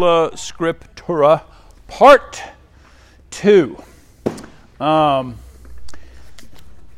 [0.00, 1.42] Scriptura,
[1.88, 2.40] Part
[3.32, 3.82] 2.
[4.78, 5.34] Um,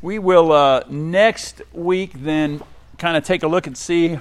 [0.02, 2.60] we will uh, next week then
[2.98, 4.18] kind of take a look and see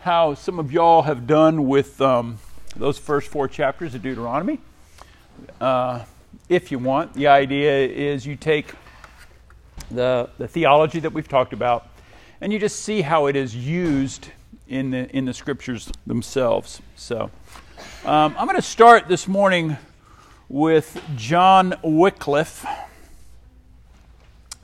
[0.00, 2.40] how some of y'all have done with um,
[2.74, 4.58] those first four chapters of Deuteronomy.
[5.60, 6.02] Uh,
[6.48, 8.72] if you want, the idea is you take
[9.88, 11.86] the, the theology that we've talked about
[12.40, 14.30] and you just see how it is used
[14.72, 16.80] in the, in the scriptures themselves.
[16.96, 17.30] So.
[18.04, 19.76] Um, I'm going to start this morning
[20.48, 22.64] with John Wycliffe.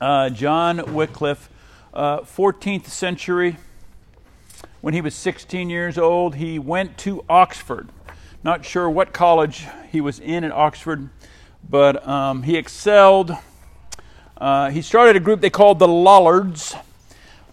[0.01, 1.49] Uh, John Wycliffe,
[1.93, 3.57] uh, 14th century.
[4.81, 7.89] When he was 16 years old, he went to Oxford.
[8.43, 11.09] Not sure what college he was in at Oxford,
[11.69, 13.31] but um, he excelled.
[14.37, 16.75] Uh, he started a group they called the Lollards,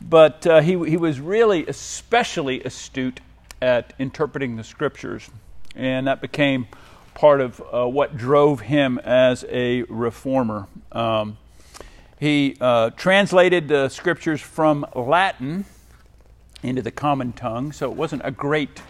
[0.01, 3.21] but uh, he, he was really especially astute
[3.61, 5.31] at interpreting the scriptures
[5.77, 6.67] and that became
[7.15, 10.67] part of uh, what drove him as a reformer.
[10.93, 11.39] Um,
[12.19, 15.67] he uh, translated the scriptures from Latin
[16.63, 18.83] into the common tongue, so it wasn't a great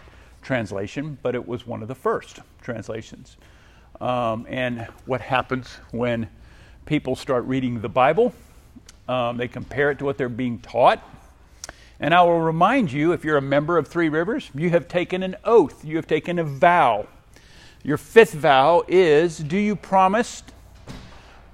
[0.43, 3.37] translation, but it was one of the first translations.
[4.01, 6.29] Um, and what happens when
[6.85, 8.33] people start reading the Bible?
[9.09, 11.03] Um, they compare it to what they're being taught.
[11.99, 15.23] And I will remind you, if you're a member of Three Rivers, you have taken
[15.23, 17.07] an oath, you have taken a vow.
[17.83, 20.43] Your fifth vow is do you promise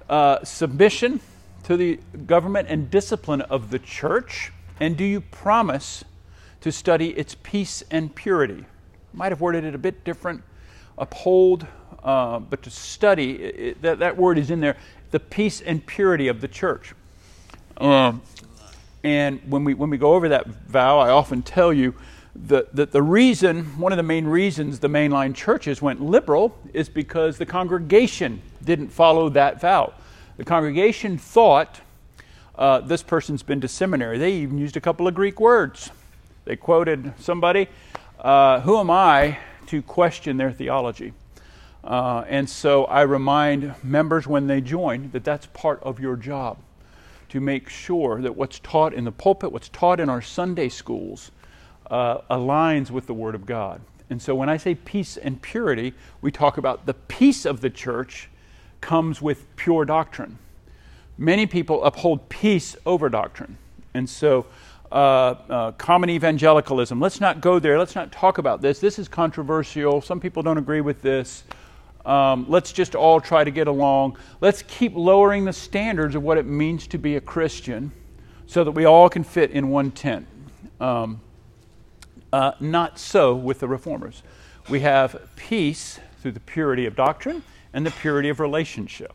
[0.09, 1.21] uh, submission
[1.63, 4.51] to the government and discipline of the church?
[4.79, 6.03] And do you promise
[6.61, 8.65] to study its peace and purity?
[8.65, 10.41] I Might have worded it a bit different.
[10.97, 11.65] Uphold,
[12.03, 14.75] uh, but to study, it, that, that word is in there,
[15.11, 16.93] the peace and purity of the church.
[17.77, 18.21] Um,
[19.03, 21.93] and when we, when we go over that vow, I often tell you
[22.35, 26.89] that, that the reason, one of the main reasons the mainline churches went liberal is
[26.89, 29.93] because the congregation didn't follow that vow.
[30.37, 31.81] The congregation thought
[32.55, 34.17] uh, this person's been to seminary.
[34.17, 35.91] They even used a couple of Greek words.
[36.45, 37.67] They quoted somebody,
[38.19, 39.37] uh, Who am I
[39.67, 41.13] to question their theology?
[41.83, 46.57] Uh, and so I remind members when they join that that's part of your job
[47.33, 51.31] to make sure that what's taught in the pulpit, what's taught in our Sunday schools,
[51.89, 53.81] uh, aligns with the Word of God.
[54.11, 57.71] And so when I say peace and purity, we talk about the peace of the
[57.71, 58.29] church
[58.81, 60.37] comes with pure doctrine.
[61.17, 63.57] Many people uphold peace over doctrine.
[63.95, 64.45] And so,
[64.91, 67.79] uh, uh, common evangelicalism, let's not go there.
[67.79, 68.77] Let's not talk about this.
[68.77, 70.01] This is controversial.
[70.01, 71.45] Some people don't agree with this.
[72.05, 74.17] Um, let's just all try to get along.
[74.41, 77.91] Let's keep lowering the standards of what it means to be a Christian
[78.45, 80.27] so that we all can fit in one tent.
[80.79, 81.21] Um,
[82.33, 84.23] uh, not so with the reformers.
[84.69, 87.43] We have peace through the purity of doctrine
[87.73, 89.13] and the purity of relationship.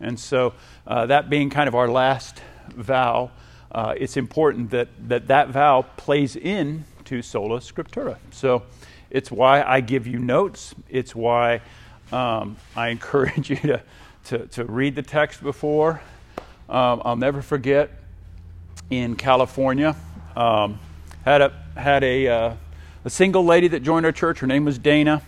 [0.00, 0.54] And so,
[0.86, 3.32] uh, that being kind of our last vow,
[3.72, 8.16] uh, it's important that, that that vow plays in to sola scriptura.
[8.30, 8.62] So,
[9.10, 10.74] it's why I give you notes.
[10.88, 11.62] It's why
[12.12, 13.82] um, I encourage you to,
[14.26, 16.00] to, to, read the text before.
[16.68, 17.90] Um, I'll never forget
[18.90, 19.96] in California,
[20.36, 20.78] um,
[21.24, 22.54] had a, had a, uh,
[23.04, 24.40] a single lady that joined our church.
[24.40, 25.22] Her name was Dana.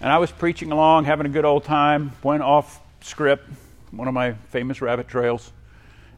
[0.00, 3.48] And I was preaching along, having a good old time, went off script,
[3.90, 5.52] one of my famous rabbit trails.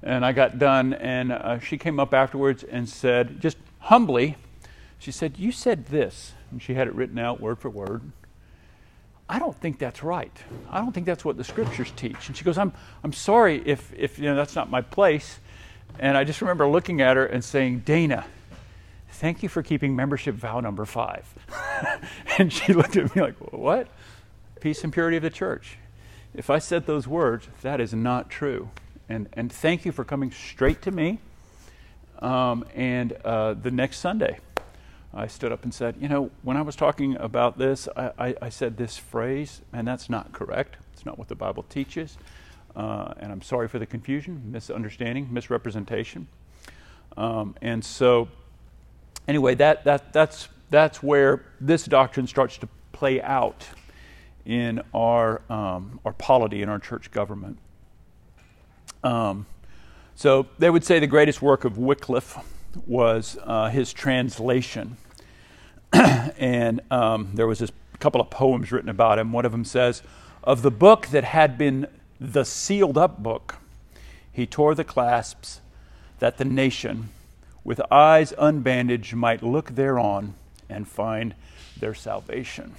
[0.02, 4.36] And I got done, and uh, she came up afterwards and said, just humbly,
[4.98, 6.32] she said, You said this.
[6.50, 8.02] And she had it written out word for word.
[9.28, 10.32] I don't think that's right.
[10.70, 12.28] I don't think that's what the scriptures teach.
[12.28, 12.72] And she goes, I'm,
[13.02, 15.40] I'm sorry if, if you know, that's not my place.
[15.98, 18.24] And I just remember looking at her and saying, Dana,
[19.10, 21.26] thank you for keeping membership vow number five.
[22.38, 23.88] and she looked at me like, what?
[24.60, 25.78] Peace and purity of the church.
[26.32, 28.70] If I said those words, that is not true.
[29.08, 31.18] And, and thank you for coming straight to me.
[32.20, 34.38] Um, and uh, the next Sunday,
[35.16, 38.34] I stood up and said, You know, when I was talking about this, I, I,
[38.42, 40.76] I said this phrase, and that's not correct.
[40.92, 42.18] It's not what the Bible teaches.
[42.76, 46.28] Uh, and I'm sorry for the confusion, misunderstanding, misrepresentation.
[47.16, 48.28] Um, and so,
[49.26, 53.66] anyway, that, that, that's, that's where this doctrine starts to play out
[54.44, 57.58] in our, um, our polity in our church government.
[59.02, 59.46] Um,
[60.14, 62.36] so, they would say the greatest work of Wycliffe
[62.86, 64.98] was uh, his translation
[66.38, 69.32] and um, there was this couple of poems written about him.
[69.32, 70.02] One of them says,
[70.44, 71.86] Of the book that had been
[72.20, 73.56] the sealed up book,
[74.32, 75.60] he tore the clasps
[76.18, 77.08] that the nation,
[77.64, 80.34] with eyes unbandaged, might look thereon
[80.68, 81.34] and find
[81.78, 82.74] their salvation.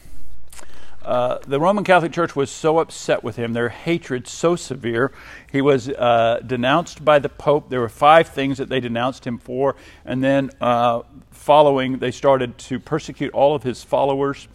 [1.03, 5.11] Uh, the Roman Catholic Church was so upset with him, their hatred so severe.
[5.51, 7.69] He was uh, denounced by the Pope.
[7.69, 12.57] There were five things that they denounced him for, and then uh, following, they started
[12.57, 14.47] to persecute all of his followers.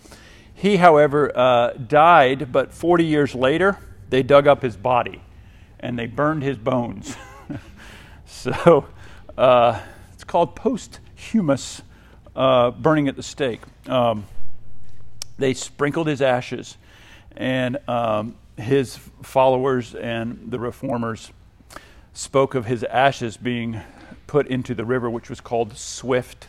[0.55, 3.79] He, however, uh, died, but 40 years later,
[4.11, 5.23] they dug up his body
[5.81, 7.17] and they burned his bones.
[8.27, 8.87] so
[9.37, 9.81] uh,
[10.13, 11.83] it's called posthumous
[12.37, 13.61] uh, burning at the stake.
[13.87, 14.27] Um,
[15.39, 16.77] they sprinkled his ashes,
[17.37, 21.31] and um, his followers and the reformers
[22.13, 23.81] spoke of his ashes being
[24.27, 26.49] put into the river, which was called Swift.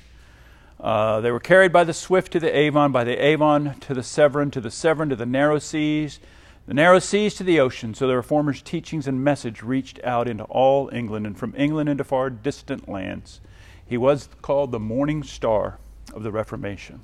[0.80, 4.04] Uh, they were carried by the Swift to the Avon, by the Avon to the
[4.04, 6.20] Severn, to the Severn to the narrow seas,
[6.68, 7.94] the narrow seas to the ocean.
[7.94, 12.04] So the Reformers' teachings and message reached out into all England and from England into
[12.04, 13.40] far distant lands.
[13.86, 15.78] He was called the morning star
[16.14, 17.04] of the Reformation.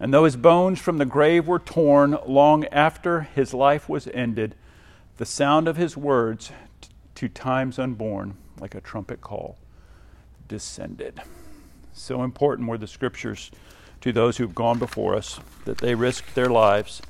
[0.00, 4.54] And though his bones from the grave were torn long after his life was ended,
[5.16, 9.58] the sound of his words t- to times unborn, like a trumpet call,
[10.46, 11.20] descended.
[11.92, 13.50] So important were the scriptures
[14.00, 17.02] to those who've gone before us that they risked their lives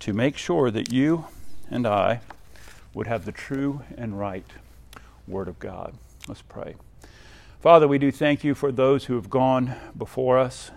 [0.00, 1.26] to make sure that you
[1.70, 2.20] and I
[2.92, 4.44] would have the true and right
[5.26, 5.94] Word of God.
[6.28, 6.76] Let's pray.
[7.60, 10.70] Father, we do thank you for those who have gone before us.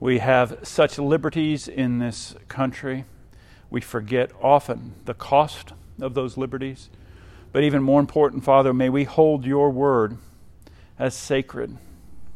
[0.00, 3.04] We have such liberties in this country.
[3.68, 6.88] We forget often the cost of those liberties.
[7.50, 10.18] But even more important, Father, may we hold your word
[11.00, 11.76] as sacred,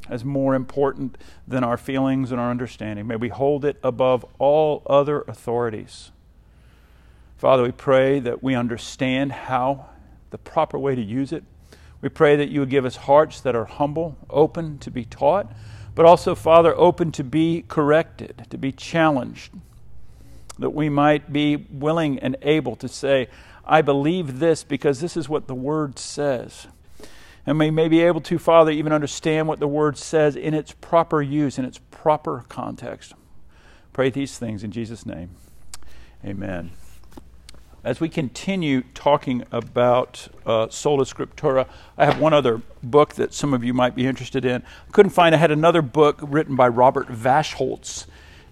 [0.09, 1.17] as more important
[1.47, 3.07] than our feelings and our understanding.
[3.07, 6.11] May we hold it above all other authorities.
[7.37, 9.87] Father, we pray that we understand how
[10.31, 11.45] the proper way to use it.
[12.01, 15.53] We pray that you would give us hearts that are humble, open to be taught
[15.95, 19.53] but also, Father, open to be corrected, to be challenged,
[20.59, 23.29] that we might be willing and able to say,
[23.65, 26.67] I believe this because this is what the Word says.
[27.45, 30.73] And we may be able to, Father, even understand what the Word says in its
[30.73, 33.15] proper use, in its proper context.
[33.93, 35.31] Pray these things in Jesus' name.
[36.25, 36.71] Amen
[37.85, 41.67] as we continue talking about uh, sola scriptura,
[41.99, 44.63] I have one other book that some of you might be interested in.
[44.63, 45.35] I couldn't find.
[45.35, 48.07] I had another book written by Robert Vasholz.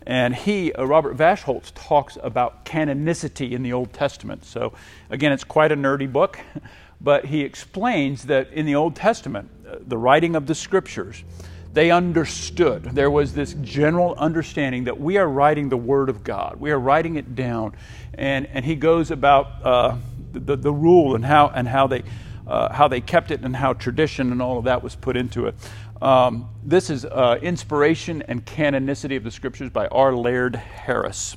[0.04, 4.44] and he, uh, Robert Vasholz, talks about canonicity in the Old Testament.
[4.44, 4.72] So,
[5.10, 6.40] again, it's quite a nerdy book,
[7.00, 11.22] but he explains that in the Old Testament, uh, the writing of the Scriptures
[11.72, 12.84] they understood.
[12.84, 16.58] There was this general understanding that we are writing the Word of God.
[16.58, 17.76] We are writing it down.
[18.14, 19.96] And, and he goes about uh,
[20.32, 22.02] the, the rule and how, and how, they,
[22.46, 25.46] uh, how they kept it and how tradition and all of that was put into
[25.46, 25.54] it.
[26.02, 30.14] Um, this is uh, Inspiration and Canonicity of the Scriptures by R.
[30.14, 31.36] Laird Harris.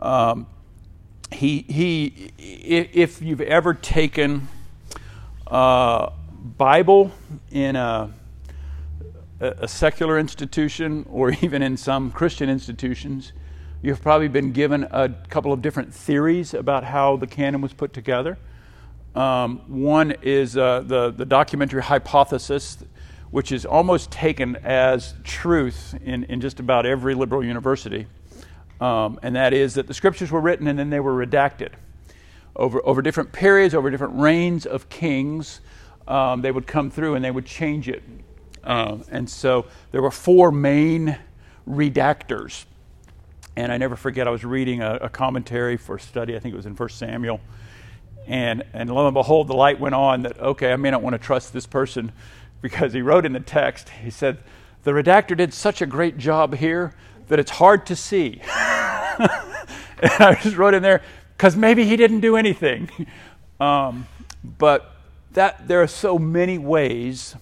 [0.00, 0.46] Um,
[1.30, 4.48] he, he, if you've ever taken
[5.46, 6.10] uh,
[6.56, 7.12] Bible
[7.50, 8.12] in a
[9.40, 13.32] a secular institution or even in some Christian institutions,
[13.82, 17.92] you've probably been given a couple of different theories about how the canon was put
[17.92, 18.38] together.
[19.14, 22.78] Um, one is uh, the, the documentary hypothesis,
[23.30, 28.06] which is almost taken as truth in, in just about every liberal university.
[28.80, 31.70] Um, and that is that the scriptures were written and then they were redacted.
[32.54, 35.60] Over, over different periods, over different reigns of kings,
[36.08, 38.02] um, they would come through and they would change it
[38.66, 41.16] um, and so there were four main
[41.68, 42.64] redactors.
[43.56, 46.56] And I never forget, I was reading a, a commentary for study, I think it
[46.56, 47.40] was in 1 Samuel.
[48.26, 51.14] And, and lo and behold, the light went on that, okay, I may not want
[51.14, 52.12] to trust this person
[52.60, 54.38] because he wrote in the text, he said,
[54.82, 56.94] the redactor did such a great job here
[57.28, 58.40] that it's hard to see.
[58.44, 59.30] and
[60.20, 61.02] I just wrote in there,
[61.36, 62.90] because maybe he didn't do anything.
[63.58, 64.06] Um,
[64.58, 64.96] but
[65.32, 67.34] that there are so many ways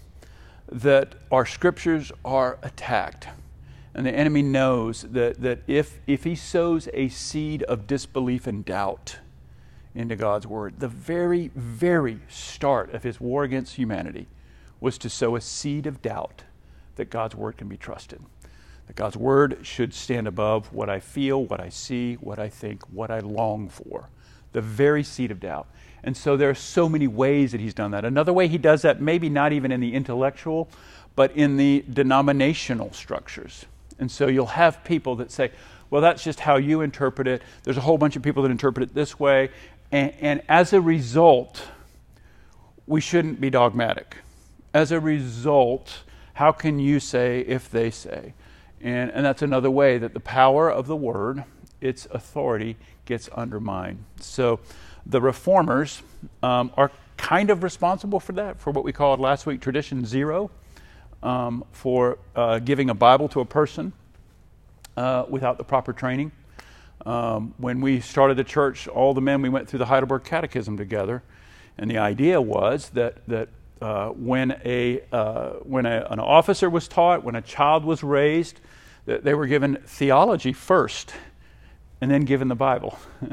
[0.74, 3.28] that our scriptures are attacked.
[3.94, 8.64] And the enemy knows that, that if, if he sows a seed of disbelief and
[8.64, 9.18] doubt
[9.94, 14.26] into God's word, the very, very start of his war against humanity
[14.80, 16.42] was to sow a seed of doubt
[16.96, 18.20] that God's word can be trusted.
[18.88, 22.82] That God's word should stand above what I feel, what I see, what I think,
[22.92, 24.10] what I long for.
[24.52, 25.68] The very seed of doubt.
[26.04, 28.04] And so there are so many ways that he's done that.
[28.04, 30.68] Another way he does that, maybe not even in the intellectual,
[31.16, 33.64] but in the denominational structures.
[33.98, 35.50] And so you'll have people that say,
[35.88, 37.42] well, that's just how you interpret it.
[37.62, 39.50] There's a whole bunch of people that interpret it this way.
[39.90, 41.62] And, and as a result,
[42.86, 44.16] we shouldn't be dogmatic.
[44.74, 46.02] As a result,
[46.34, 48.34] how can you say if they say?
[48.80, 51.44] And, and that's another way that the power of the word
[51.80, 54.04] its authority gets undermined.
[54.18, 54.60] So
[55.06, 56.02] the reformers
[56.42, 60.50] um, are kind of responsible for that, for what we called last week tradition zero,
[61.22, 63.92] um, for uh, giving a Bible to a person
[64.96, 66.32] uh, without the proper training.
[67.06, 70.76] Um, when we started the church, all the men we went through the Heidelberg Catechism
[70.76, 71.22] together,
[71.76, 73.48] and the idea was that that
[73.82, 78.60] uh, when a uh, when a, an officer was taught, when a child was raised,
[79.06, 81.14] that they were given theology first,
[82.00, 82.98] and then given the Bible.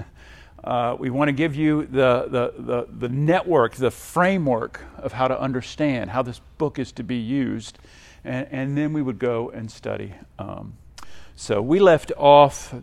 [0.63, 5.27] Uh, we want to give you the, the, the, the, network, the framework of how
[5.27, 7.80] to understand how this book is to be used,
[8.24, 10.13] and, and then we would go and study.
[10.38, 10.74] Um,
[11.36, 12.75] so we left off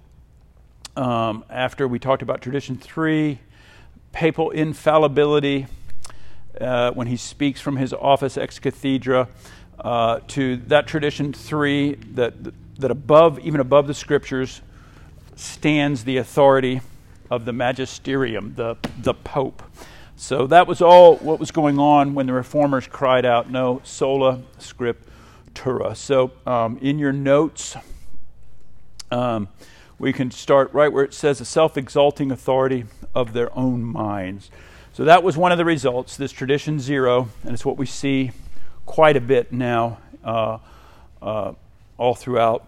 [0.96, 3.38] um, after we talked about tradition three,
[4.10, 5.68] papal infallibility,
[6.60, 9.28] uh, when he speaks from his office ex cathedra,
[9.78, 12.34] uh, to that tradition three that
[12.78, 14.62] that above, even above the scriptures,
[15.36, 16.80] stands the authority
[17.30, 19.62] of the magisterium, the, the Pope.
[20.16, 24.42] So that was all what was going on when the reformers cried out, no, sola
[24.58, 25.96] scriptura.
[25.96, 27.76] So um, in your notes,
[29.10, 29.48] um,
[29.98, 34.50] we can start right where it says the self exalting authority of their own minds.
[34.92, 38.32] So that was one of the results, this tradition zero, and it's what we see
[38.86, 40.58] quite a bit now uh,
[41.22, 41.52] uh,
[41.96, 42.66] all throughout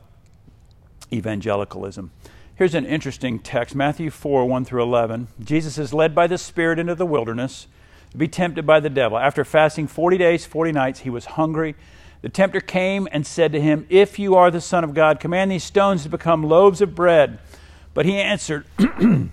[1.13, 2.13] evangelicalism.
[2.61, 5.29] Here's an interesting text Matthew 4 1 through 11.
[5.43, 7.67] Jesus is led by the Spirit into the wilderness
[8.11, 9.17] to be tempted by the devil.
[9.17, 11.75] After fasting 40 days, 40 nights, he was hungry.
[12.21, 15.51] The tempter came and said to him, If you are the Son of God, command
[15.51, 17.39] these stones to become loaves of bread.
[17.95, 18.67] But he answered,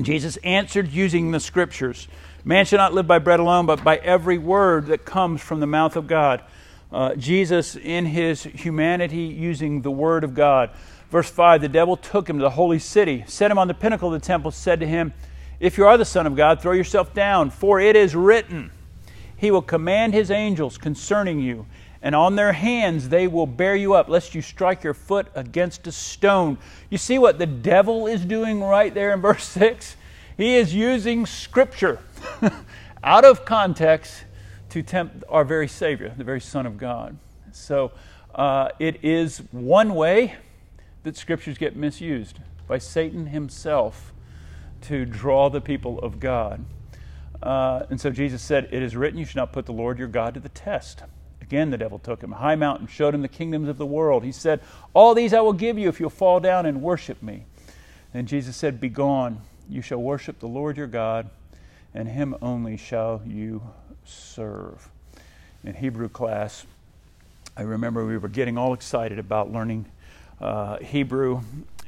[0.00, 2.06] Jesus answered using the scriptures
[2.44, 5.66] Man shall not live by bread alone, but by every word that comes from the
[5.66, 6.44] mouth of God.
[6.92, 10.70] Uh, Jesus, in his humanity, using the word of God.
[11.10, 14.12] Verse 5 The devil took him to the holy city, set him on the pinnacle
[14.12, 15.12] of the temple, said to him,
[15.58, 18.70] If you are the Son of God, throw yourself down, for it is written,
[19.36, 21.66] He will command His angels concerning you,
[22.02, 25.86] and on their hands they will bear you up, lest you strike your foot against
[25.86, 26.56] a stone.
[26.88, 29.96] You see what the devil is doing right there in verse 6?
[30.36, 31.98] He is using Scripture
[33.04, 34.24] out of context
[34.70, 37.18] to tempt our very Savior, the very Son of God.
[37.52, 37.90] So
[38.34, 40.36] uh, it is one way
[41.02, 44.12] that scriptures get misused by Satan himself
[44.82, 46.64] to draw the people of God.
[47.42, 50.08] Uh, and so Jesus said, It is written, you should not put the Lord your
[50.08, 51.02] God to the test.
[51.40, 54.22] Again, the devil took him a high mountain, showed him the kingdoms of the world.
[54.22, 54.60] He said,
[54.94, 57.44] All these I will give you if you'll fall down and worship me.
[58.14, 61.30] And Jesus said, Begone, you shall worship the Lord your God,
[61.94, 63.62] and him only shall you
[64.04, 64.90] serve.
[65.64, 66.66] In Hebrew class,
[67.56, 69.86] I remember we were getting all excited about learning
[70.40, 71.42] uh, Hebrew,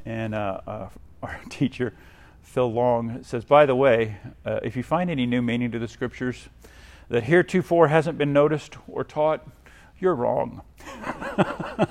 [0.05, 0.89] and uh, uh,
[1.23, 1.95] our teacher,
[2.43, 5.89] Phil Long, says, By the way, uh, if you find any new meaning to the
[5.89, 6.49] scriptures
[7.09, 9.47] that heretofore hasn't been noticed or taught,
[10.01, 10.63] you're wrong.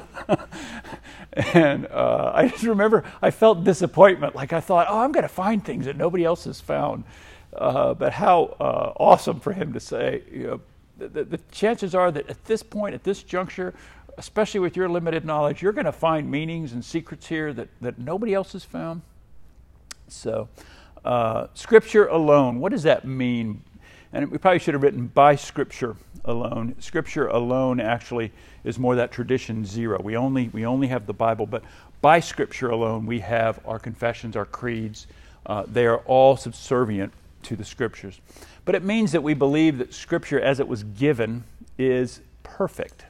[1.34, 4.36] and uh, I just remember I felt disappointment.
[4.36, 7.06] Like I thought, oh, I'm going to find things that nobody else has found.
[7.53, 10.62] Uh, but how uh, awesome for him to say, you know,
[10.98, 13.74] the, the, the, chances are that at this point, at this juncture,
[14.18, 18.00] especially with your limited knowledge, you're going to find meanings and secrets here that, that
[18.00, 19.01] nobody else has found.
[20.08, 20.50] So,
[21.03, 23.63] uh, Scripture alone, what does that mean?
[24.13, 26.75] And we probably should have written by Scripture alone.
[26.80, 28.32] Scripture alone actually
[28.63, 30.00] is more that tradition zero.
[30.01, 31.63] We only, we only have the Bible, but
[32.01, 35.08] by Scripture alone, we have our confessions, our creeds.
[35.46, 37.13] Uh, they are all subservient
[37.44, 38.20] to the Scriptures.
[38.65, 41.44] But it means that we believe that Scripture, as it was given,
[41.77, 43.06] is perfect.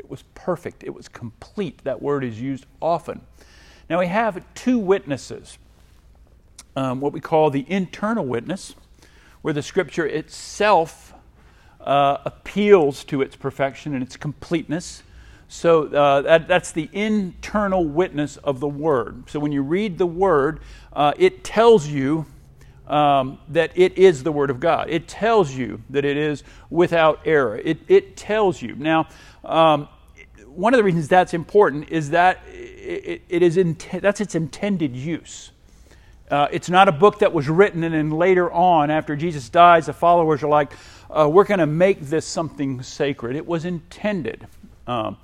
[0.00, 1.84] It was perfect, it was complete.
[1.84, 3.20] That word is used often.
[3.90, 5.58] Now we have two witnesses
[6.74, 8.74] um, what we call the internal witness,
[9.42, 11.12] where the scripture itself
[11.80, 15.02] uh, appeals to its perfection and its completeness.
[15.48, 19.28] So uh, that, that's the internal witness of the Word.
[19.28, 20.60] So when you read the Word,
[20.94, 22.24] uh, it tells you
[22.90, 24.90] um, that it is the Word of God.
[24.90, 27.56] It tells you that it is without error.
[27.56, 28.74] It, it tells you.
[28.74, 29.08] Now,
[29.44, 29.88] um,
[30.46, 34.96] one of the reasons that's important is that it, it is in, that's its intended
[34.96, 35.52] use.
[36.28, 39.86] Uh, it's not a book that was written and then later on, after Jesus dies,
[39.86, 40.72] the followers are like,
[41.10, 43.36] uh, we're going to make this something sacred.
[43.36, 44.46] It was intended.
[44.86, 45.16] Um,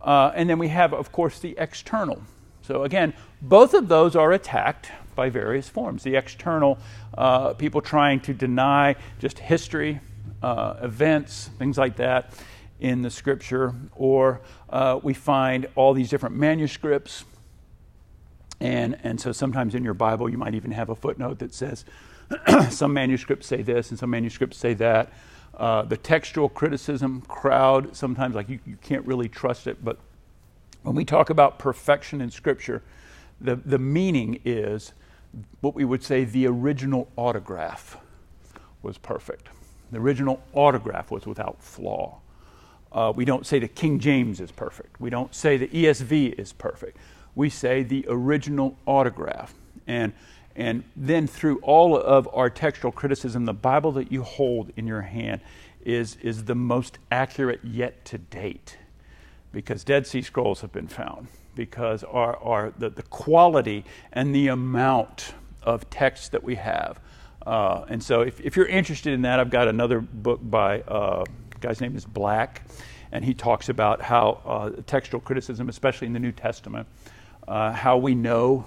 [0.00, 2.22] uh, and then we have, of course, the external.
[2.62, 6.02] So again, both of those are attacked by various forms.
[6.02, 6.78] The external,
[7.18, 10.00] uh, people trying to deny just history,
[10.42, 12.32] uh, events, things like that
[12.80, 14.40] in the scripture, or
[14.70, 17.24] uh, we find all these different manuscripts
[18.60, 21.84] And, and so sometimes in your Bible, you might even have a footnote that says,
[22.70, 25.12] some manuscripts say this and some manuscripts say that.
[25.56, 29.98] Uh, the textual criticism crowd, sometimes like you, you can't really trust it, but
[30.82, 32.82] when we talk about perfection in Scripture,
[33.40, 34.92] the, the meaning is
[35.60, 37.96] what we would say the original autograph
[38.82, 39.48] was perfect.
[39.90, 42.20] The original autograph was without flaw.
[42.92, 45.00] Uh, we don't say the King James is perfect.
[45.00, 46.96] We don't say the ESV is perfect.
[47.34, 49.54] We say the original autograph.
[49.86, 50.12] And,
[50.54, 55.02] and then through all of our textual criticism, the Bible that you hold in your
[55.02, 55.40] hand
[55.84, 58.78] is, is the most accurate yet to date
[59.54, 64.48] because Dead Sea Scrolls have been found, because our, our, the, the quality and the
[64.48, 67.00] amount of text that we have.
[67.46, 71.24] Uh, and so, if, if, you're interested in that, I've got another book by uh,
[71.60, 72.62] guy's name is Black,
[73.12, 76.86] and he talks about how uh, textual criticism, especially in the New Testament,
[77.46, 78.66] uh, how we know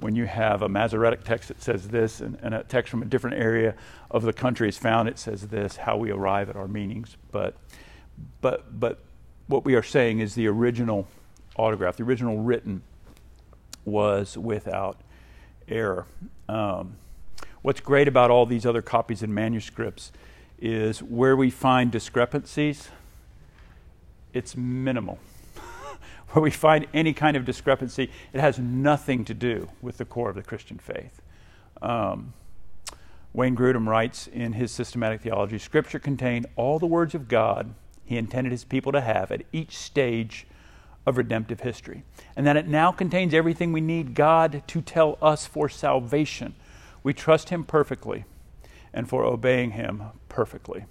[0.00, 3.04] when you have a Masoretic text that says this and, and, a text from a
[3.04, 3.74] different area
[4.10, 7.16] of the country is found, it says this, how we arrive at our meanings.
[7.30, 7.54] But,
[8.40, 9.00] but, but
[9.46, 11.06] what we are saying is the original
[11.56, 12.82] autograph, the original written,
[13.84, 15.00] was without
[15.68, 16.06] error.
[16.48, 16.96] Um,
[17.62, 20.12] what's great about all these other copies and manuscripts
[20.58, 22.88] is where we find discrepancies,
[24.32, 25.18] it's minimal.
[26.30, 30.28] where we find any kind of discrepancy, it has nothing to do with the core
[30.28, 31.22] of the Christian faith.
[31.80, 32.34] Um,
[33.32, 38.16] Wayne Grudem writes in his systematic theology Scripture contained all the words of God he
[38.16, 40.44] intended his people to have at each stage
[41.06, 42.04] of redemptive history,
[42.36, 46.54] and that it now contains everything we need God to tell us for salvation.
[47.02, 48.24] We trust him perfectly
[48.92, 50.84] and for obeying him perfectly.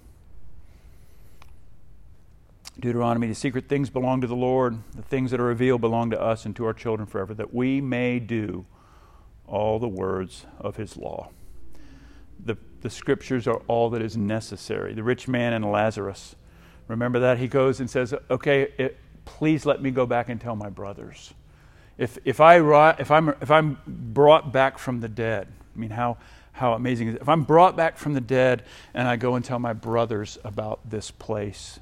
[2.78, 6.20] Deuteronomy, the secret things belong to the Lord, the things that are revealed belong to
[6.20, 8.64] us and to our children forever, that we may do
[9.46, 11.28] all the words of his law.
[12.42, 14.94] The, the scriptures are all that is necessary.
[14.94, 16.34] The rich man and Lazarus
[16.90, 17.38] Remember that?
[17.38, 18.98] He goes and says, Okay, it,
[19.38, 21.32] please let me go back and tell my brothers.
[21.96, 22.58] If, if, I,
[22.98, 26.16] if, I'm, if I'm brought back from the dead, I mean, how,
[26.52, 27.22] how amazing is it?
[27.22, 30.88] If I'm brought back from the dead and I go and tell my brothers about
[30.88, 31.78] this place,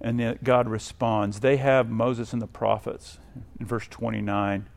[0.00, 3.18] and God responds, they have Moses and the prophets
[3.60, 4.68] in verse 29.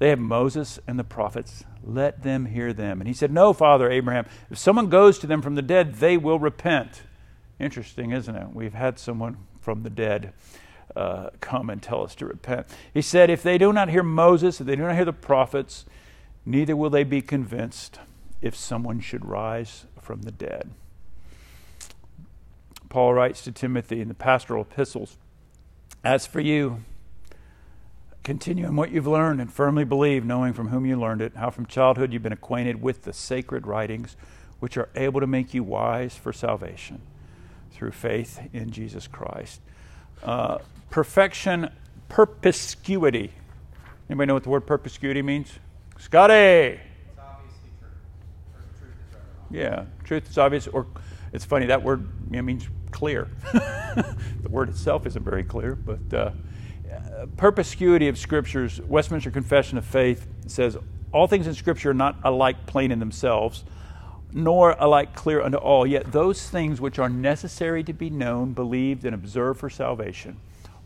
[0.00, 1.64] They have Moses and the prophets.
[1.84, 3.00] Let them hear them.
[3.00, 6.16] And he said, No, Father Abraham, if someone goes to them from the dead, they
[6.16, 7.02] will repent.
[7.60, 8.48] Interesting, isn't it?
[8.54, 10.32] We've had someone from the dead
[10.96, 12.66] uh, come and tell us to repent.
[12.92, 15.84] He said, If they do not hear Moses, if they do not hear the prophets,
[16.44, 17.98] neither will they be convinced
[18.40, 20.70] if someone should rise from the dead.
[22.88, 25.16] Paul writes to Timothy in the pastoral epistles
[26.02, 26.82] As for you,
[28.24, 31.50] continue in what you've learned and firmly believe, knowing from whom you learned it, how
[31.50, 34.16] from childhood you've been acquainted with the sacred writings,
[34.58, 37.00] which are able to make you wise for salvation
[37.70, 39.60] through faith in Jesus Christ.
[40.22, 40.58] Uh,
[40.90, 41.70] perfection,
[42.08, 43.32] perspicuity.
[44.08, 45.58] Anybody know what the word perspicuity means?
[45.98, 46.80] Scotty!
[49.50, 50.86] Yeah, truth is obvious, or
[51.32, 53.28] it's funny, that word means clear.
[53.52, 56.30] the word itself isn't very clear, but uh,
[57.36, 60.76] perspicuity of Scriptures, Westminster Confession of Faith says,
[61.12, 63.64] all things in Scripture are not alike plain in themselves,
[64.32, 65.86] nor alike clear unto all.
[65.86, 70.36] Yet those things which are necessary to be known, believed, and observed for salvation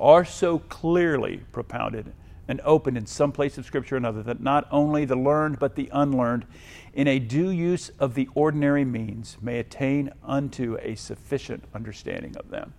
[0.01, 2.13] are so clearly propounded
[2.49, 5.77] and opened in some place of Scripture or another that not only the learned but
[5.77, 6.45] the unlearned,
[6.93, 12.51] in a due use of the ordinary means, may attain unto a sufficient understanding of
[12.51, 12.75] them.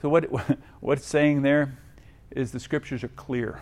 [0.00, 0.24] So, what,
[0.80, 1.78] what it's saying there
[2.30, 3.60] is the Scriptures are clear.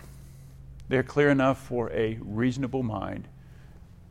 [0.89, 3.27] They're clear enough for a reasonable mind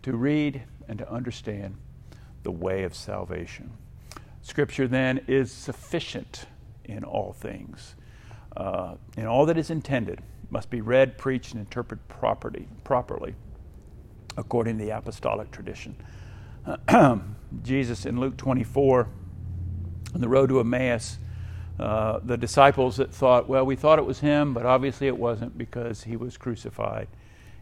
[0.02, 1.76] to read and to understand
[2.42, 3.72] the way of salvation.
[4.42, 6.46] Scripture then is sufficient
[6.84, 7.94] in all things.
[8.56, 13.34] Uh, in all that is intended must be read, preached, and interpreted properly, properly
[14.36, 15.94] according to the apostolic tradition.
[17.62, 19.08] Jesus in Luke 24,
[20.14, 21.18] on the road to Emmaus,
[21.78, 25.56] uh, the disciples that thought, well, we thought it was him, but obviously it wasn't
[25.56, 27.08] because he was crucified.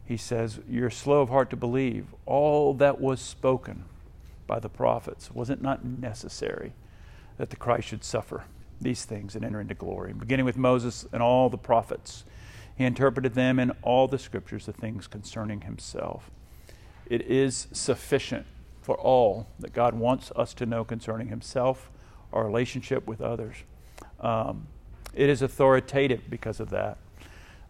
[0.05, 2.07] He says, You're slow of heart to believe.
[2.27, 3.85] All that was spoken
[4.49, 5.31] by the prophets?
[5.33, 6.73] Was it not necessary
[7.37, 8.43] that the Christ should suffer
[8.81, 10.13] these things and enter into glory?
[10.13, 12.25] Beginning with Moses and all the prophets,
[12.77, 16.33] he interpreted them in all the scriptures, the things concerning himself.
[17.07, 18.47] It is sufficient
[18.83, 21.91] for all that God wants us to know concerning himself,
[22.33, 23.57] our relationship with others.
[24.21, 24.67] Um,
[25.15, 26.99] it is authoritative because of that.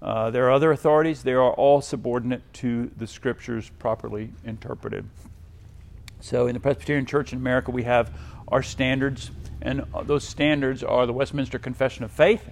[0.01, 5.09] Uh, there are other authorities, they are all subordinate to the scriptures properly interpreted.
[6.21, 8.11] So, in the Presbyterian Church in America, we have
[8.49, 9.31] our standards,
[9.63, 12.49] and those standards are the Westminster Confession of Faith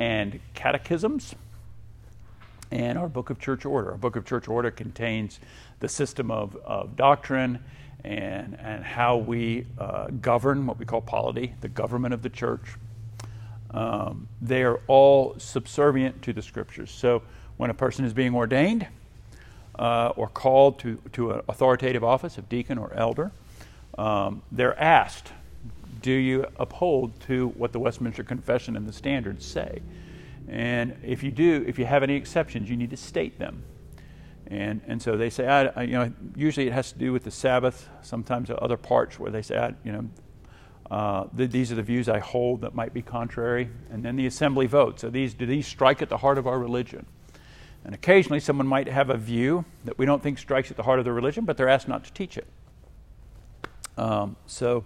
[0.00, 1.34] and catechisms
[2.70, 3.92] and our Book of Church Order.
[3.92, 5.38] Our Book of Church Order contains
[5.80, 7.62] the system of, of doctrine
[8.04, 12.62] and, and how we uh, govern what we call polity, the government of the church.
[13.70, 16.90] Um, they are all subservient to the scriptures.
[16.90, 17.22] So
[17.56, 18.86] when a person is being ordained
[19.78, 23.30] uh, or called to, to an authoritative office of deacon or elder,
[23.96, 25.32] um, they're asked,
[26.02, 29.80] Do you uphold to what the Westminster Confession and the standards say?
[30.48, 33.62] And if you do, if you have any exceptions, you need to state them.
[34.46, 37.24] And, and so they say, I, I, you know, usually it has to do with
[37.24, 37.88] the Sabbath.
[38.00, 40.08] Sometimes other parts where they say, I, you know,
[40.90, 43.68] uh, the, these are the views I hold that might be contrary.
[43.90, 45.02] And then the assembly votes.
[45.02, 47.04] So these, do these strike at the heart of our religion?
[47.84, 50.98] And occasionally someone might have a view that we don't think strikes at the heart
[50.98, 52.46] of the religion, but they're asked not to teach it.
[53.96, 54.84] Um, so,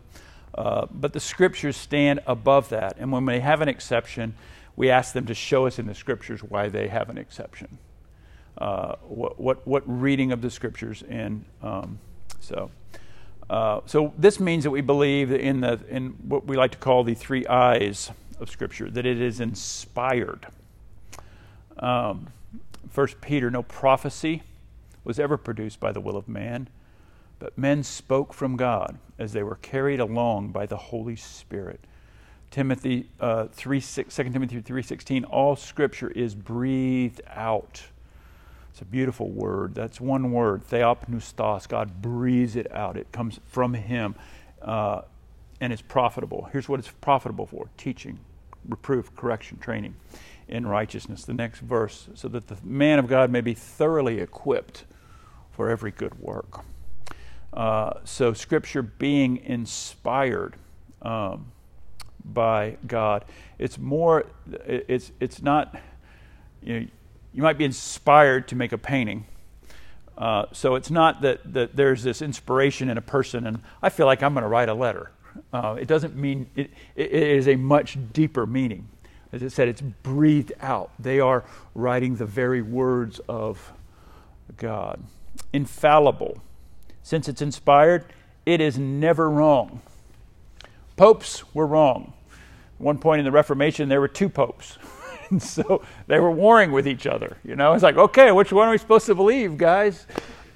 [0.55, 2.97] uh, but the scriptures stand above that.
[2.99, 4.35] And when they have an exception,
[4.77, 7.79] we ask them to show us in the scriptures why they have an exception.
[8.59, 11.99] Uh, what, what, what reading of the scriptures and um,
[12.41, 12.71] so
[13.49, 17.03] uh, so this means that we believe in the in what we like to call
[17.03, 20.47] the three eyes of scripture that it is inspired
[21.79, 22.27] um,
[22.93, 24.43] first peter no prophecy
[25.03, 26.69] was ever produced by the will of man
[27.39, 31.81] but men spoke from god as they were carried along by the holy spirit
[32.53, 37.83] Timothy uh, 3, 6, 2 Timothy 3.16, all scripture is breathed out.
[38.71, 39.75] It's a beautiful word.
[39.75, 41.67] That's one word, theopneustos.
[41.67, 42.99] God breathes it out.
[42.99, 44.15] It comes from him
[44.61, 45.01] uh,
[45.63, 46.49] and it's profitable.
[46.53, 48.19] Here's what it's profitable for teaching,
[48.69, 49.95] reproof, correction, training
[50.49, 51.25] in righteousness.
[51.25, 54.85] The next verse, so that the man of God may be thoroughly equipped
[55.51, 56.61] for every good work.
[57.53, 60.57] Uh, so, Scripture being inspired.
[61.03, 61.53] Um,
[62.25, 63.25] by God.
[63.59, 64.27] It's more,
[64.67, 65.79] it's, it's not,
[66.63, 66.87] you know,
[67.33, 69.27] you might be inspired to make a painting.
[70.17, 74.07] Uh, so it's not that, that there's this inspiration in a person and I feel
[74.07, 75.11] like I'm going to write a letter.
[75.53, 78.89] Uh, it doesn't mean, it, it is a much deeper meaning.
[79.33, 80.91] As I said, it's breathed out.
[80.99, 83.73] They are writing the very words of
[84.57, 85.03] God.
[85.53, 86.39] Infallible.
[87.03, 88.05] Since it's inspired,
[88.45, 89.81] it is never wrong.
[90.97, 92.13] Popes were wrong.
[92.79, 94.79] At one point in the Reformation, there were two popes.
[95.31, 97.39] and so they were warring with each other.
[97.43, 100.07] You know, it's like, okay, which one are we supposed to believe, guys?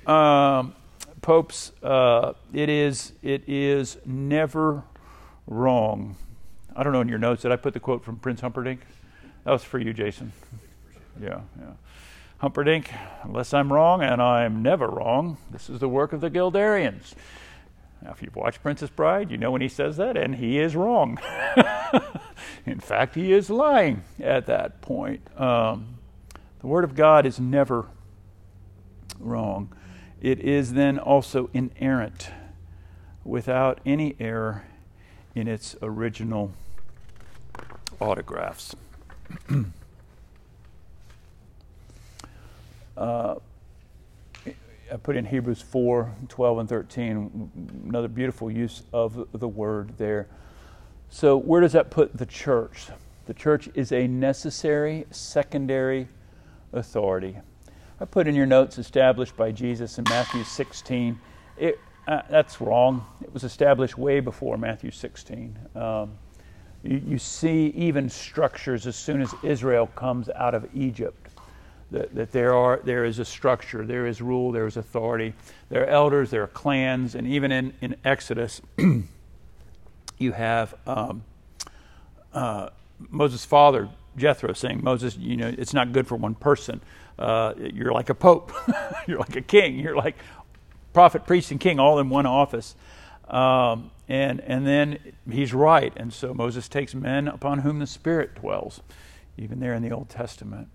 [0.07, 0.75] Um,
[1.23, 4.85] popes, uh, it is it is never
[5.47, 6.17] wrong.
[6.77, 8.81] I don't know in your notes did I put the quote from Prince Humperdinck?
[9.45, 10.33] That was for you, Jason.
[11.19, 11.73] Yeah, yeah.
[12.39, 17.15] Humperdinck, unless I'm wrong, and I'm never wrong, this is the work of the Guilderians.
[18.03, 20.77] Now, if you've watched Princess Bride, you know when he says that, and he is
[20.77, 21.19] wrong.
[22.67, 25.23] In fact, he is lying at that point.
[25.41, 25.97] Um,
[26.61, 27.87] the Word of God is never
[29.19, 29.73] wrong.
[30.21, 32.29] It is then also inerrant,
[33.25, 34.65] without any error
[35.35, 36.53] in its original
[38.01, 38.75] autographs.
[42.97, 43.35] uh,
[44.93, 47.51] I put in Hebrews 4 12 and 13,
[47.89, 50.29] another beautiful use of the word there.
[51.11, 52.87] So, where does that put the church?
[53.27, 56.09] The church is a necessary secondary
[56.73, 57.37] authority.
[58.01, 61.19] I put in your notes established by Jesus in Matthew 16.
[61.57, 63.05] It, uh, that's wrong.
[63.23, 65.59] It was established way before Matthew 16.
[65.75, 66.13] Um,
[66.87, 71.27] you, you see even structures as soon as Israel comes out of Egypt
[71.90, 75.35] that, that there, are, there is a structure, there is rule, there is authority.
[75.68, 78.61] There are elders, there are clans, and even in, in Exodus,
[80.18, 81.22] you have um,
[82.33, 82.70] uh,
[83.11, 86.81] Moses' father, Jethro, saying, Moses, you know, it's not good for one person.
[87.18, 88.53] Uh, you're like a pope,
[89.07, 90.16] you're like a king, you're like
[90.92, 92.75] prophet, priest, and king all in one office.
[93.29, 94.99] Um, and, and then
[95.31, 95.93] he's right.
[95.97, 98.81] And so Moses takes men upon whom the Spirit dwells,
[99.37, 100.69] even there in the Old Testament.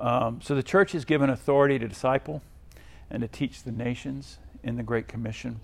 [0.00, 2.42] Um, so the church is given authority to disciple
[3.10, 5.60] and to teach the nations in the Great Commission.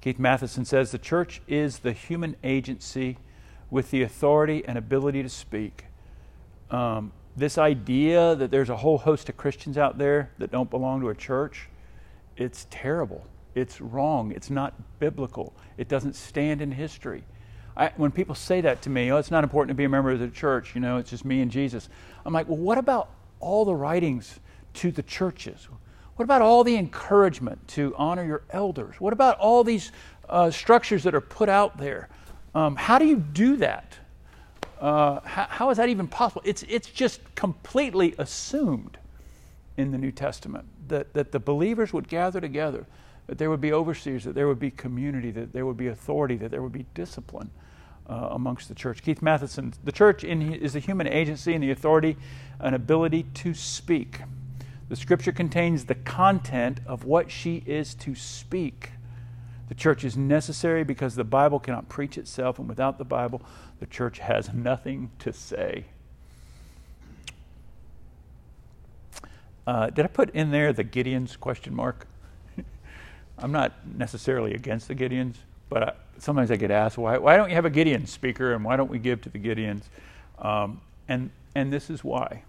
[0.00, 3.18] Keith Mathison says the church is the human agency
[3.70, 5.84] with the authority and ability to speak.
[6.70, 11.00] Um, this idea that there's a whole host of Christians out there that don't belong
[11.02, 11.68] to a church,
[12.36, 13.26] it's terrible.
[13.54, 14.32] It's wrong.
[14.32, 15.54] It's not biblical.
[15.76, 17.24] It doesn't stand in history.
[17.76, 20.10] I, when people say that to me, oh, it's not important to be a member
[20.10, 21.88] of the church, you know, it's just me and Jesus.
[22.26, 24.40] I'm like, well, what about all the writings
[24.74, 25.68] to the churches?
[26.16, 29.00] What about all the encouragement to honor your elders?
[29.00, 29.92] What about all these
[30.28, 32.08] uh, structures that are put out there?
[32.54, 33.96] Um, how do you do that?
[34.80, 36.42] Uh, how, how is that even possible?
[36.44, 38.98] It's, it's just completely assumed
[39.76, 42.86] in the New Testament that, that the believers would gather together,
[43.28, 46.34] that there would be overseers, that there would be community, that there would be authority,
[46.36, 47.50] that there would be discipline
[48.08, 49.02] uh, amongst the church.
[49.02, 52.16] Keith Mathison, the church in, is a human agency and the authority
[52.58, 54.22] and ability to speak.
[54.88, 58.92] The scripture contains the content of what she is to speak.
[59.68, 63.42] The church is necessary because the Bible cannot preach itself, and without the Bible,
[63.78, 65.84] the church has nothing to say.
[69.66, 72.06] Uh, did I put in there the Gideons question mark?
[73.40, 75.36] I'm not necessarily against the Gideons,
[75.68, 78.64] but I, sometimes I get asked, why, why don't you have a Gideon speaker and
[78.64, 79.84] why don't we give to the Gideons?
[80.38, 82.42] Um, and, and this is why.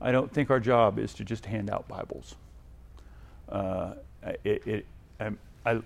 [0.00, 2.36] I don't think our job is to just hand out Bibles.
[3.48, 3.94] Uh,
[4.44, 4.86] it, it,
[5.64, 5.82] I, you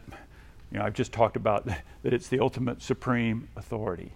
[0.78, 4.12] know, I've just talked about that it's the ultimate supreme authority.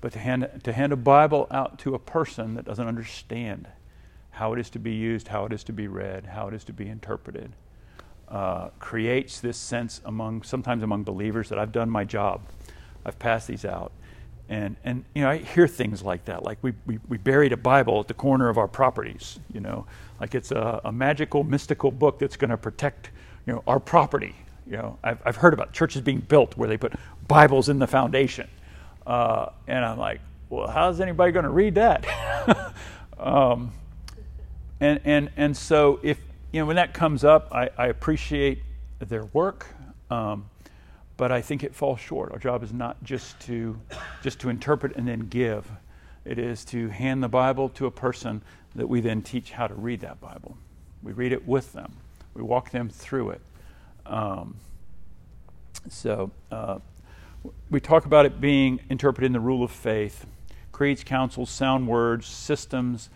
[0.00, 3.68] But to hand, to hand a Bible out to a person that doesn't understand
[4.30, 6.64] how it is to be used, how it is to be read, how it is
[6.64, 7.52] to be interpreted,
[8.28, 12.40] uh, creates this sense among, sometimes among believers that I've done my job.
[13.04, 13.92] I've passed these out.
[14.48, 17.56] And, and you know, I hear things like that, like we, we, we buried a
[17.56, 19.86] Bible at the corner of our properties, you know,
[20.20, 23.10] like it's a, a magical, mystical book that's going to protect,
[23.46, 24.36] you know, our property.
[24.66, 26.94] You know, I've, I've heard about churches being built where they put
[27.26, 28.48] Bibles in the foundation.
[29.04, 32.72] Uh, and I'm like, well, how's anybody going to read that?
[33.18, 33.72] um,
[34.80, 36.18] and, and, and so if,
[36.52, 38.62] you know, when that comes up, I, I appreciate
[38.98, 39.66] their work.
[40.10, 40.48] Um,
[41.16, 42.32] but I think it falls short.
[42.32, 43.78] Our job is not just to
[44.22, 45.70] just to interpret and then give.
[46.24, 48.42] It is to hand the Bible to a person
[48.74, 50.56] that we then teach how to read that Bible.
[51.02, 51.92] We read it with them.
[52.34, 53.40] We walk them through it.
[54.04, 54.56] Um,
[55.88, 56.80] so uh,
[57.70, 60.26] we talk about it being interpreted in the rule of faith,
[60.72, 63.08] creeds, councils, sound words, systems.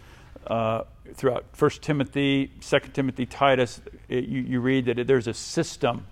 [0.47, 6.07] Uh, throughout First Timothy, Second Timothy, Titus, it, you, you read that there's a system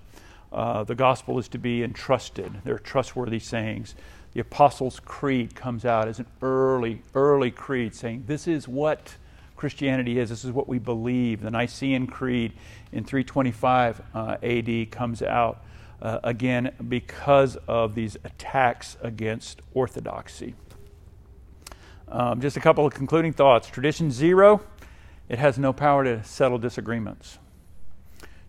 [0.52, 2.62] uh, the gospel is to be entrusted.
[2.64, 3.94] There are trustworthy sayings.
[4.32, 9.16] The Apostles' Creed comes out as an early, early creed saying, This is what
[9.56, 10.30] Christianity is.
[10.30, 11.42] This is what we believe.
[11.42, 12.52] The Nicene Creed
[12.92, 15.64] in 325 uh, AD comes out
[16.00, 20.54] uh, again because of these attacks against orthodoxy.
[22.06, 23.68] Um, just a couple of concluding thoughts.
[23.68, 24.62] Tradition zero,
[25.28, 27.38] it has no power to settle disagreements.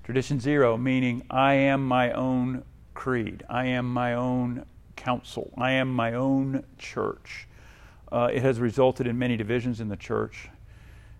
[0.03, 2.63] Tradition zero, meaning I am my own
[2.93, 4.65] creed, I am my own
[4.95, 7.47] council, I am my own church.
[8.11, 10.49] Uh, it has resulted in many divisions in the church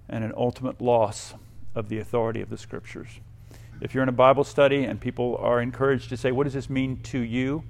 [0.08, 1.36] and an ultimate loss
[1.76, 3.10] of the authority of the scriptures.
[3.82, 6.69] If you're in a Bible study and people are encouraged to say, What does this
[6.69, 7.63] mean to you?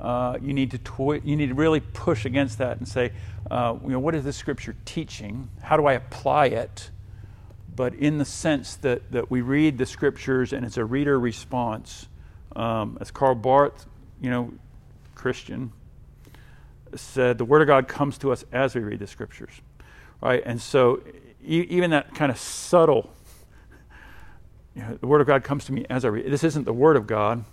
[0.00, 3.12] Uh, you, need to twi- you need to really push against that and say,
[3.50, 5.50] uh, you know, What is this scripture teaching?
[5.60, 6.90] How do I apply it?
[7.74, 12.08] But in the sense that, that we read the scriptures and it's a reader response.
[12.54, 13.86] Um, as Karl Barth,
[14.20, 14.52] you know,
[15.14, 15.72] Christian,
[16.94, 19.52] said, the Word of God comes to us as we read the scriptures,
[20.20, 20.42] right?
[20.44, 21.02] And so,
[21.42, 23.10] e- even that kind of subtle,
[24.74, 26.30] you know, the Word of God comes to me as I read.
[26.30, 27.44] This isn't the Word of God,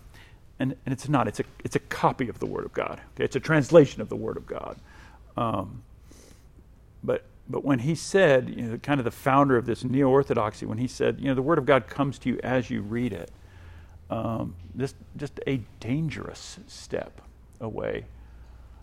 [0.60, 1.28] and, and it's not.
[1.28, 3.02] It's a it's a copy of the Word of God.
[3.16, 3.24] Okay?
[3.24, 4.78] It's a translation of the Word of God.
[5.38, 5.84] Um,
[7.04, 10.68] but but when he said, you know, kind of the founder of this neo orthodoxy,
[10.68, 13.12] when he said, you know, the Word of God comes to you as you read
[13.12, 13.32] it,
[14.12, 17.22] um, this just a dangerous step
[17.60, 18.06] away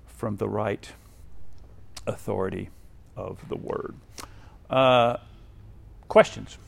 [0.06, 0.92] from the right
[2.06, 2.70] authority
[3.16, 3.94] of the Word.
[4.68, 5.18] Uh,
[6.08, 6.58] questions?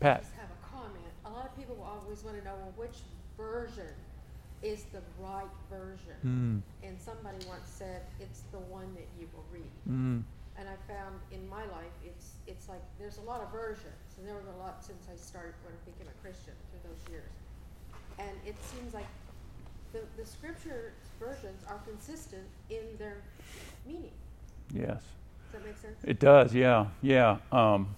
[0.00, 0.24] Pat.
[0.36, 1.04] I have a comment.
[1.24, 2.96] A lot of people always want to know well, which
[3.36, 3.86] version
[4.66, 6.18] is the right version.
[6.26, 6.86] Mm.
[6.86, 9.70] And somebody once said it's the one that you will read.
[9.88, 10.22] Mm.
[10.58, 14.26] And I found in my life it's it's like there's a lot of versions, and
[14.26, 17.30] there was a lot since I started when I became a Christian through those years.
[18.18, 19.06] And it seems like
[19.92, 23.18] the, the scripture versions are consistent in their
[23.86, 24.16] meaning.
[24.74, 25.02] Yes.
[25.52, 25.98] Does that make sense?
[26.04, 27.36] It does, yeah, yeah.
[27.52, 27.94] Um,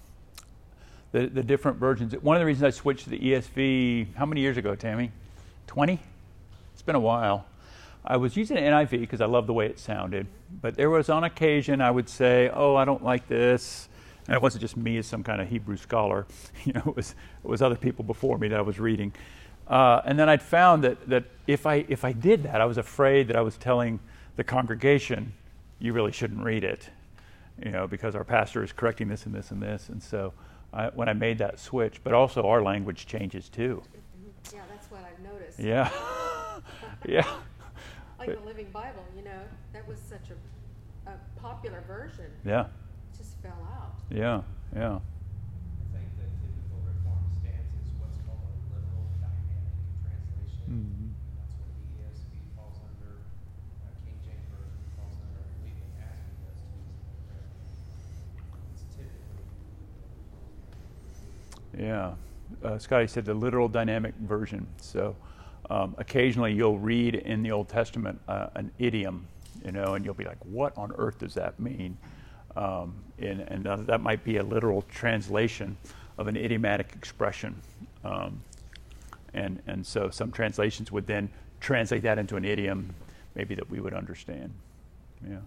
[1.11, 2.13] the, the different versions.
[2.21, 5.11] One of the reasons I switched to the ESV, how many years ago, Tammy?
[5.67, 5.99] 20?
[6.89, 7.45] Been a while.
[8.03, 10.25] I was using NIV because I love the way it sounded,
[10.59, 13.89] but there was on occasion I would say, "Oh, I don't like this,"
[14.25, 16.25] and it wasn't just me as some kind of Hebrew scholar.
[16.65, 19.13] You know, it was it was other people before me that I was reading,
[19.67, 22.79] uh, and then I'd found that that if I if I did that, I was
[22.79, 23.99] afraid that I was telling
[24.35, 25.33] the congregation,
[25.77, 26.89] "You really shouldn't read it."
[27.63, 29.89] you know, because our pastor is correcting this and this and this.
[29.89, 30.33] And so
[30.73, 33.83] I, when I made that switch, but also our language changes too.
[34.51, 35.59] Yeah, that's what I've noticed.
[35.59, 35.91] Yeah.
[37.07, 37.25] yeah.
[38.17, 39.41] Like the Living Bible, you know,
[39.73, 42.25] that was such a, a popular version.
[42.45, 42.65] Yeah.
[42.65, 43.95] It just fell out.
[44.11, 44.41] Yeah.
[44.75, 44.99] Yeah.
[44.99, 49.71] I think the typical reform stance is what's called a literal dynamic
[50.03, 51.15] translation.
[51.39, 53.23] That's what the ESV falls under,
[54.03, 56.83] King James Version falls under, I believe the NASB does too.
[58.75, 59.47] It's typically.
[61.79, 62.19] Yeah.
[62.61, 64.67] Uh, Scotty said the literal dynamic version.
[64.81, 65.15] So
[65.69, 69.27] um, occasionally you'll read in the Old Testament uh, an idiom,
[69.63, 71.97] you know, and you'll be like, what on earth does that mean?
[72.55, 75.77] Um, and and uh, that might be a literal translation
[76.17, 77.55] of an idiomatic expression.
[78.03, 78.41] Um,
[79.33, 81.29] and, and so some translations would then
[81.59, 82.93] translate that into an idiom,
[83.35, 84.51] maybe that we would understand.
[85.27, 85.37] Yeah.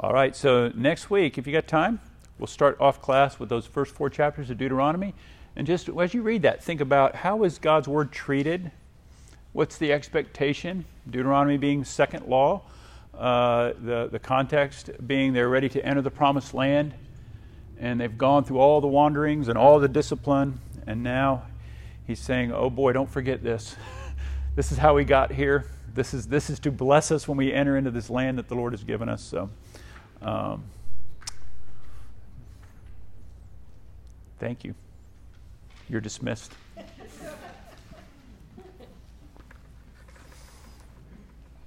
[0.00, 2.00] All right, so next week, if you got time,
[2.38, 5.14] we'll start off class with those first four chapters of Deuteronomy.
[5.56, 8.70] And just as you read that, think about how is God's word treated?
[9.52, 10.84] What's the expectation?
[11.08, 12.62] Deuteronomy being second law,
[13.16, 16.94] uh, the, the context being they're ready to enter the promised land,
[17.78, 21.44] and they've gone through all the wanderings and all the discipline, and now
[22.06, 23.76] he's saying, Oh boy, don't forget this.
[24.56, 25.66] this is how we got here.
[25.94, 28.56] This is, this is to bless us when we enter into this land that the
[28.56, 29.22] Lord has given us.
[29.22, 29.48] So,
[30.20, 30.64] um,
[34.40, 34.74] thank you.
[35.88, 36.52] You're dismissed.